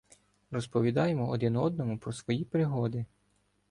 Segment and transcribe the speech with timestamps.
[0.51, 3.05] Розповідаємо один одному про свої пригоди.